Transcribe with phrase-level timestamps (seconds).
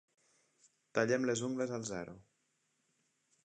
[0.99, 2.19] Tallem les ungles al zero.